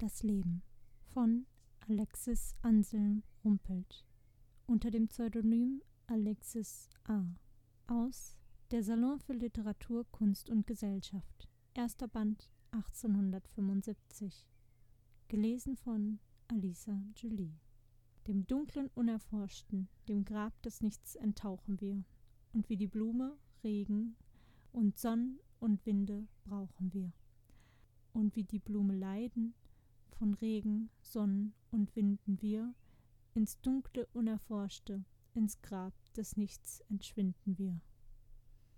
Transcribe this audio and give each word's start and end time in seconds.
Das 0.00 0.22
Leben 0.22 0.62
von 1.12 1.44
Alexis 1.86 2.54
Anselm 2.62 3.22
Rumpelt 3.44 4.06
unter 4.66 4.90
dem 4.90 5.08
Pseudonym 5.08 5.82
Alexis 6.06 6.88
A. 7.04 7.22
aus 7.86 8.38
Der 8.70 8.82
Salon 8.82 9.20
für 9.20 9.34
Literatur, 9.34 10.06
Kunst 10.10 10.48
und 10.48 10.66
Gesellschaft. 10.66 11.50
Erster 11.74 12.08
Band 12.08 12.50
1875. 12.70 14.46
Gelesen 15.28 15.76
von 15.76 16.18
Alisa 16.48 17.04
Julie. 17.14 17.60
Dem 18.26 18.46
dunklen 18.46 18.88
Unerforschten, 18.94 19.90
dem 20.08 20.24
Grab 20.24 20.62
des 20.62 20.80
Nichts 20.80 21.14
enttauchen 21.14 21.78
wir, 21.78 22.02
und 22.54 22.70
wie 22.70 22.78
die 22.78 22.88
Blume 22.88 23.36
Regen 23.62 24.16
und 24.72 24.98
Sonn 24.98 25.40
und 25.58 25.84
Winde 25.84 26.26
brauchen 26.44 26.90
wir. 26.94 27.12
Und 28.14 28.34
wie 28.34 28.44
die 28.44 28.60
Blume 28.60 28.96
leiden, 28.96 29.52
von 30.20 30.34
Regen, 30.34 30.90
Sonnen 31.00 31.54
und 31.70 31.96
Winden 31.96 32.42
wir, 32.42 32.74
ins 33.32 33.58
dunkle 33.62 34.06
Unerforschte, 34.12 35.02
ins 35.32 35.62
Grab 35.62 35.94
des 36.12 36.36
Nichts 36.36 36.82
entschwinden 36.90 37.56
wir. 37.56 37.80